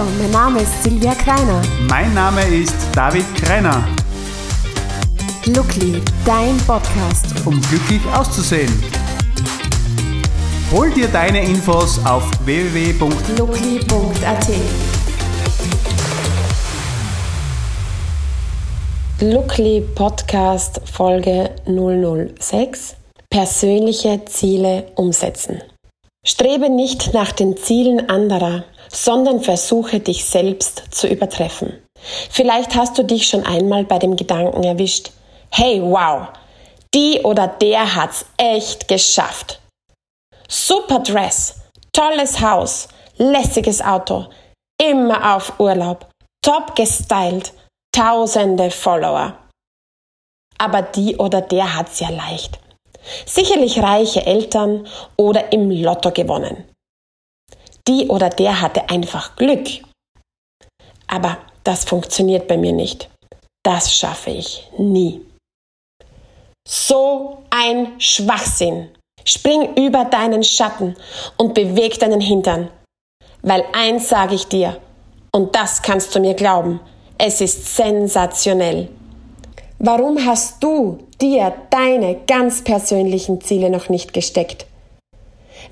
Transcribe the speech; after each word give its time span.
Hallo, 0.00 0.08
mein 0.18 0.30
Name 0.30 0.62
ist 0.62 0.82
Silvia 0.82 1.14
Kreiner. 1.14 1.60
Mein 1.86 2.14
Name 2.14 2.42
ist 2.46 2.74
David 2.94 3.26
Kreiner. 3.34 3.86
Lookly, 5.44 6.00
dein 6.24 6.56
Podcast. 6.66 7.26
Um 7.44 7.60
glücklich 7.60 8.00
auszusehen. 8.16 8.72
Hol 10.72 10.90
dir 10.90 11.06
deine 11.08 11.44
Infos 11.44 12.00
auf 12.06 12.22
www.lookly.at. 12.46 14.48
Lookly 19.20 19.82
Podcast 19.94 20.80
Folge 20.90 21.50
006 21.66 22.96
Persönliche 23.28 24.24
Ziele 24.24 24.86
umsetzen. 24.94 25.60
Strebe 26.24 26.70
nicht 26.70 27.12
nach 27.12 27.32
den 27.32 27.58
Zielen 27.58 28.08
anderer, 28.08 28.64
sondern 28.90 29.40
versuche 29.40 30.00
dich 30.00 30.24
selbst 30.24 30.82
zu 30.90 31.06
übertreffen. 31.06 31.82
Vielleicht 32.30 32.74
hast 32.74 32.98
du 32.98 33.04
dich 33.04 33.28
schon 33.28 33.44
einmal 33.44 33.84
bei 33.84 33.98
dem 33.98 34.16
Gedanken 34.16 34.64
erwischt, 34.64 35.12
hey 35.50 35.80
wow, 35.82 36.28
die 36.94 37.20
oder 37.22 37.46
der 37.46 37.94
hat's 37.94 38.24
echt 38.36 38.88
geschafft. 38.88 39.60
Super 40.48 41.00
Dress, 41.00 41.54
tolles 41.92 42.40
Haus, 42.40 42.88
lässiges 43.16 43.80
Auto, 43.80 44.26
immer 44.80 45.36
auf 45.36 45.60
Urlaub, 45.60 46.08
top 46.42 46.74
gestylt, 46.74 47.52
tausende 47.92 48.70
Follower. 48.70 49.36
Aber 50.58 50.82
die 50.82 51.16
oder 51.16 51.40
der 51.40 51.76
hat's 51.76 52.00
ja 52.00 52.10
leicht. 52.10 52.58
Sicherlich 53.24 53.78
reiche 53.78 54.26
Eltern 54.26 54.86
oder 55.16 55.52
im 55.52 55.70
Lotto 55.70 56.10
gewonnen. 56.10 56.68
Die 57.90 58.06
oder 58.06 58.28
der 58.30 58.60
hatte 58.60 58.88
einfach 58.88 59.34
Glück. 59.34 59.66
Aber 61.08 61.38
das 61.64 61.82
funktioniert 61.82 62.46
bei 62.46 62.56
mir 62.56 62.72
nicht. 62.72 63.10
Das 63.64 63.92
schaffe 63.92 64.30
ich 64.30 64.70
nie. 64.78 65.20
So 66.68 67.42
ein 67.50 68.00
Schwachsinn. 68.00 68.90
Spring 69.24 69.74
über 69.74 70.04
deinen 70.04 70.44
Schatten 70.44 70.94
und 71.36 71.54
beweg 71.54 71.98
deinen 71.98 72.20
Hintern. 72.20 72.70
Weil 73.42 73.64
eins 73.72 74.08
sage 74.08 74.36
ich 74.36 74.46
dir, 74.46 74.80
und 75.32 75.56
das 75.56 75.82
kannst 75.82 76.14
du 76.14 76.20
mir 76.20 76.34
glauben, 76.34 76.78
es 77.18 77.40
ist 77.40 77.74
sensationell. 77.74 78.88
Warum 79.80 80.24
hast 80.24 80.62
du 80.62 80.98
dir 81.20 81.52
deine 81.70 82.20
ganz 82.26 82.62
persönlichen 82.62 83.40
Ziele 83.40 83.68
noch 83.68 83.88
nicht 83.88 84.12
gesteckt? 84.12 84.69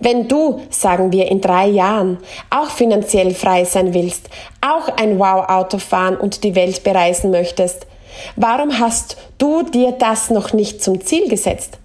Wenn 0.01 0.29
du, 0.29 0.61
sagen 0.71 1.13
wir, 1.13 1.31
in 1.31 1.41
drei 1.41 1.67
Jahren 1.67 2.19
auch 2.51 2.71
finanziell 2.71 3.35
frei 3.35 3.65
sein 3.65 3.95
willst, 3.95 4.29
auch 4.61 4.89
ein 4.97 5.19
Wow-Auto 5.19 5.79
fahren 5.79 6.17
und 6.17 6.45
die 6.45 6.55
Welt 6.55 6.85
bereisen 6.85 7.31
möchtest, 7.31 7.87
warum 8.37 8.79
hast 8.79 9.17
du 9.39 9.63
dir 9.63 9.93
das 9.93 10.31
noch 10.31 10.53
nicht 10.53 10.83
zum 10.83 11.01
Ziel 11.01 11.29
gesetzt? 11.29 11.79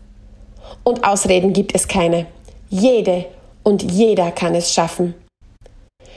Und 0.84 1.03
Ausreden 1.03 1.53
gibt 1.53 1.73
es 1.75 1.88
keine. 1.88 2.28
Jede 2.69 3.25
und 3.64 3.84
jeder 3.91 4.31
kann 4.31 4.56
es 4.56 4.73
schaffen. 4.73 5.16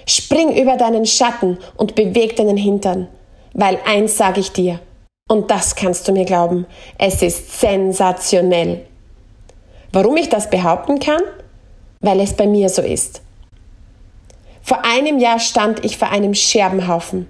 Spring 0.09 0.55
über 0.57 0.77
deinen 0.77 1.07
Schatten 1.07 1.59
und 1.77 1.95
beweg 1.95 2.37
deinen 2.37 2.57
Hintern, 2.57 3.09
weil 3.55 3.79
eins 3.85 4.17
sage 4.17 4.41
ich 4.41 4.53
dir, 4.53 4.81
und 5.29 5.51
das 5.51 5.75
kannst 5.75 6.07
du 6.07 6.13
mir 6.13 6.25
glauben, 6.25 6.67
es 6.99 7.21
ist 7.23 7.59
sensationell. 7.59 8.87
Warum 9.93 10.17
ich 10.17 10.29
das 10.29 10.49
behaupten 10.49 11.01
kann? 11.01 11.21
Weil 12.01 12.21
es 12.21 12.35
bei 12.35 12.47
mir 12.47 12.69
so 12.69 12.83
ist. 12.83 13.23
Vor 14.63 14.85
einem 14.85 15.19
Jahr 15.19 15.39
stand 15.39 15.85
ich 15.85 15.97
vor 15.97 16.11
einem 16.11 16.35
Scherbenhaufen. 16.35 17.29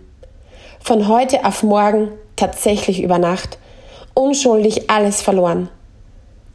Von 0.81 1.09
heute 1.09 1.45
auf 1.45 1.63
morgen, 1.63 2.09
tatsächlich 2.37 3.03
über 3.03 3.19
Nacht, 3.19 3.59
unschuldig 4.15 4.89
alles 4.89 5.21
verloren. 5.21 5.69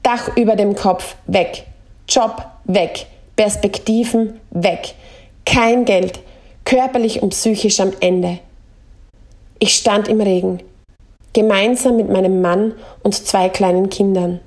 Dach 0.03 0.35
über 0.35 0.55
dem 0.55 0.75
Kopf 0.75 1.15
weg, 1.27 1.65
Job 2.09 2.43
weg, 2.63 3.05
Perspektiven 3.35 4.39
weg, 4.49 4.95
kein 5.45 5.85
Geld, 5.85 6.19
körperlich 6.65 7.21
und 7.21 7.29
psychisch 7.29 7.79
am 7.79 7.93
Ende. 7.99 8.39
Ich 9.59 9.75
stand 9.75 10.07
im 10.07 10.19
Regen, 10.19 10.63
gemeinsam 11.33 11.97
mit 11.97 12.09
meinem 12.09 12.41
Mann 12.41 12.73
und 13.03 13.13
zwei 13.13 13.49
kleinen 13.49 13.89
Kindern. 13.89 14.39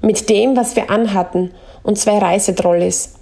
Mit 0.00 0.30
dem, 0.30 0.56
was 0.56 0.76
wir 0.76 0.90
anhatten 0.90 1.52
und 1.86 1.96
zwei 1.98 2.18
Reisetrolleys, 2.18 3.14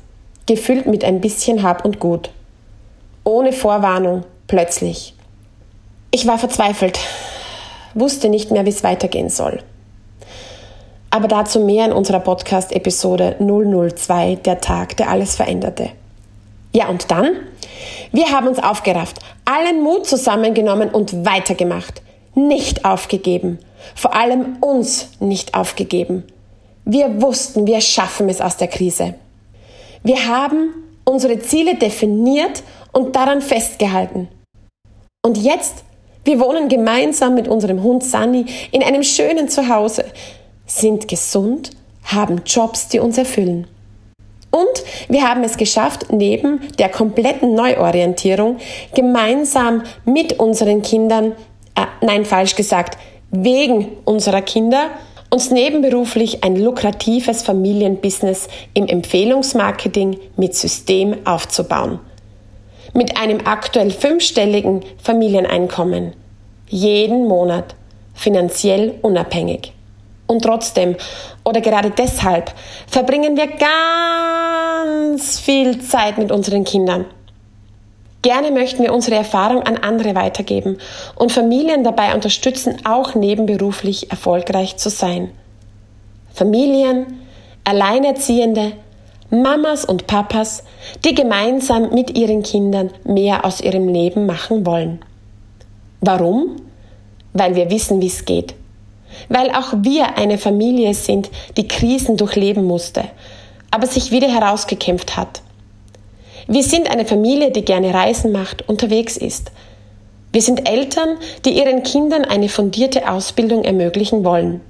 gefüllt 0.46 0.86
mit 0.86 1.04
ein 1.04 1.20
bisschen 1.20 1.62
Hab 1.62 1.84
und 1.84 2.00
Gut. 2.00 2.30
Ohne 3.22 3.52
Vorwarnung, 3.52 4.24
plötzlich. 4.46 5.14
Ich 6.10 6.26
war 6.26 6.38
verzweifelt, 6.38 6.98
wusste 7.94 8.28
nicht 8.28 8.50
mehr, 8.50 8.64
wie 8.64 8.70
es 8.70 8.82
weitergehen 8.82 9.28
soll. 9.28 9.62
Aber 11.10 11.28
dazu 11.28 11.60
mehr 11.60 11.86
in 11.86 11.92
unserer 11.92 12.20
Podcast-Episode 12.20 13.36
002, 13.38 14.36
der 14.36 14.60
Tag, 14.60 14.96
der 14.96 15.10
alles 15.10 15.36
veränderte. 15.36 15.90
Ja, 16.72 16.88
und 16.88 17.10
dann? 17.10 17.36
Wir 18.12 18.30
haben 18.30 18.48
uns 18.48 18.58
aufgerafft, 18.58 19.20
allen 19.44 19.82
Mut 19.82 20.06
zusammengenommen 20.06 20.88
und 20.90 21.24
weitergemacht 21.24 22.02
nicht 22.34 22.84
aufgegeben, 22.84 23.58
vor 23.94 24.16
allem 24.16 24.56
uns 24.60 25.10
nicht 25.20 25.54
aufgegeben. 25.54 26.24
Wir 26.84 27.22
wussten, 27.22 27.66
wir 27.66 27.80
schaffen 27.80 28.28
es 28.28 28.40
aus 28.40 28.56
der 28.56 28.68
Krise. 28.68 29.14
Wir 30.02 30.26
haben 30.26 30.74
unsere 31.04 31.38
Ziele 31.38 31.76
definiert 31.76 32.62
und 32.92 33.16
daran 33.16 33.40
festgehalten. 33.40 34.28
Und 35.22 35.38
jetzt, 35.38 35.84
wir 36.24 36.38
wohnen 36.40 36.68
gemeinsam 36.68 37.34
mit 37.34 37.48
unserem 37.48 37.82
Hund 37.82 38.04
Sunny 38.04 38.46
in 38.70 38.82
einem 38.82 39.02
schönen 39.02 39.48
Zuhause, 39.48 40.04
sind 40.66 41.08
gesund, 41.08 41.70
haben 42.04 42.42
Jobs, 42.44 42.88
die 42.88 42.98
uns 42.98 43.16
erfüllen. 43.16 43.66
Und 44.50 44.84
wir 45.08 45.28
haben 45.28 45.42
es 45.42 45.56
geschafft, 45.56 46.12
neben 46.12 46.60
der 46.78 46.88
kompletten 46.88 47.54
Neuorientierung 47.54 48.58
gemeinsam 48.94 49.82
mit 50.04 50.38
unseren 50.38 50.82
Kindern 50.82 51.32
äh, 51.74 51.86
nein, 52.02 52.24
falsch 52.24 52.54
gesagt, 52.54 52.98
wegen 53.30 53.88
unserer 54.04 54.42
Kinder 54.42 54.90
uns 55.34 55.50
nebenberuflich 55.50 56.44
ein 56.44 56.54
lukratives 56.54 57.42
Familienbusiness 57.42 58.46
im 58.72 58.86
Empfehlungsmarketing 58.86 60.16
mit 60.36 60.54
System 60.54 61.16
aufzubauen. 61.26 61.98
Mit 62.92 63.16
einem 63.16 63.40
aktuell 63.44 63.90
fünfstelligen 63.90 64.84
Familieneinkommen. 65.02 66.12
Jeden 66.68 67.26
Monat. 67.26 67.74
Finanziell 68.14 68.94
unabhängig. 69.02 69.72
Und 70.28 70.44
trotzdem, 70.44 70.94
oder 71.42 71.60
gerade 71.60 71.90
deshalb, 71.90 72.54
verbringen 72.86 73.36
wir 73.36 73.48
ganz 75.08 75.40
viel 75.40 75.80
Zeit 75.80 76.16
mit 76.16 76.30
unseren 76.30 76.62
Kindern. 76.62 77.06
Gerne 78.24 78.52
möchten 78.52 78.82
wir 78.82 78.94
unsere 78.94 79.16
Erfahrung 79.16 79.64
an 79.64 79.76
andere 79.76 80.14
weitergeben 80.14 80.78
und 81.14 81.30
Familien 81.30 81.84
dabei 81.84 82.14
unterstützen, 82.14 82.78
auch 82.84 83.14
nebenberuflich 83.14 84.10
erfolgreich 84.10 84.78
zu 84.78 84.88
sein. 84.88 85.30
Familien, 86.32 87.20
Alleinerziehende, 87.64 88.72
Mamas 89.28 89.84
und 89.84 90.06
Papas, 90.06 90.64
die 91.04 91.14
gemeinsam 91.14 91.90
mit 91.92 92.16
ihren 92.16 92.42
Kindern 92.42 92.88
mehr 93.04 93.44
aus 93.44 93.60
ihrem 93.60 93.88
Leben 93.88 94.24
machen 94.24 94.64
wollen. 94.64 95.00
Warum? 96.00 96.56
Weil 97.34 97.56
wir 97.56 97.68
wissen, 97.68 98.00
wie 98.00 98.06
es 98.06 98.24
geht. 98.24 98.54
Weil 99.28 99.50
auch 99.50 99.74
wir 99.82 100.16
eine 100.16 100.38
Familie 100.38 100.94
sind, 100.94 101.30
die 101.58 101.68
Krisen 101.68 102.16
durchleben 102.16 102.64
musste, 102.64 103.04
aber 103.70 103.86
sich 103.86 104.12
wieder 104.12 104.28
herausgekämpft 104.28 105.14
hat. 105.18 105.43
Wir 106.46 106.62
sind 106.62 106.90
eine 106.90 107.06
Familie, 107.06 107.50
die 107.50 107.64
gerne 107.64 107.94
Reisen 107.94 108.32
macht, 108.32 108.68
unterwegs 108.68 109.16
ist. 109.16 109.50
Wir 110.32 110.42
sind 110.42 110.68
Eltern, 110.68 111.16
die 111.44 111.50
ihren 111.58 111.82
Kindern 111.82 112.24
eine 112.24 112.48
fundierte 112.48 113.08
Ausbildung 113.08 113.64
ermöglichen 113.64 114.24
wollen. 114.24 114.60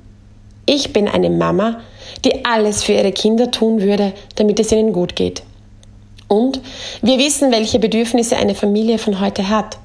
Ich 0.66 0.92
bin 0.92 1.08
eine 1.08 1.30
Mama, 1.30 1.80
die 2.24 2.44
alles 2.44 2.82
für 2.82 2.92
ihre 2.92 3.12
Kinder 3.12 3.50
tun 3.50 3.80
würde, 3.80 4.12
damit 4.36 4.60
es 4.60 4.72
ihnen 4.72 4.92
gut 4.92 5.16
geht. 5.16 5.42
Und 6.28 6.60
wir 7.02 7.18
wissen, 7.18 7.50
welche 7.50 7.78
Bedürfnisse 7.78 8.36
eine 8.36 8.54
Familie 8.54 8.98
von 8.98 9.20
heute 9.20 9.48
hat, 9.48 9.78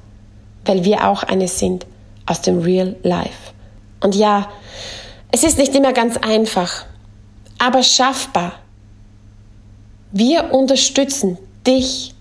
weil 0.64 0.84
wir 0.84 1.08
auch 1.08 1.22
eine 1.22 1.48
sind 1.48 1.86
aus 2.26 2.40
dem 2.40 2.60
Real 2.60 2.96
Life. 3.02 3.52
Und 4.02 4.14
ja, 4.14 4.48
es 5.32 5.44
ist 5.44 5.58
nicht 5.58 5.74
immer 5.74 5.92
ganz 5.92 6.16
einfach, 6.16 6.84
aber 7.58 7.82
schaffbar. 7.82 8.52
Wir 10.12 10.52
unterstützen 10.52 11.38
dich, 11.66 12.14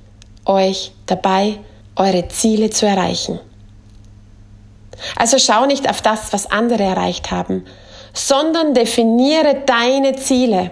euch 0.46 0.92
dabei, 1.06 1.60
eure 1.96 2.28
Ziele 2.28 2.70
zu 2.70 2.86
erreichen. 2.86 3.40
Also 5.16 5.38
schau 5.38 5.66
nicht 5.66 5.90
auf 5.90 6.02
das, 6.02 6.34
was 6.34 6.52
andere 6.52 6.84
erreicht 6.84 7.32
haben, 7.32 7.66
sondern 8.14 8.74
definiere 8.74 9.64
deine 9.66 10.16
Ziele. 10.16 10.72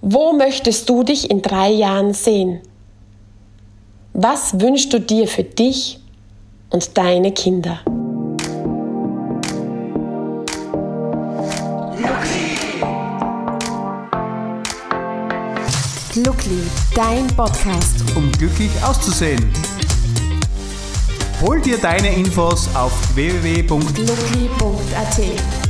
Wo 0.00 0.32
möchtest 0.32 0.88
du 0.88 1.02
dich 1.02 1.30
in 1.30 1.40
drei 1.40 1.70
Jahren 1.70 2.12
sehen? 2.12 2.60
Was 4.12 4.60
wünschst 4.60 4.92
du 4.92 5.00
dir 5.00 5.26
für 5.26 5.44
dich 5.44 5.98
und 6.70 6.96
deine 6.96 7.32
Kinder? 7.32 7.80
Lookly, 16.16 16.62
dein 16.94 17.26
Podcast. 17.28 18.04
um 18.14 18.30
glücklich 18.32 18.70
auszusehen. 18.84 19.52
Hol 21.40 21.60
dir 21.60 21.76
deine 21.78 22.14
Infos 22.14 22.68
auf 22.74 22.92
www. 23.16 23.62
Lookly.at 23.68 25.63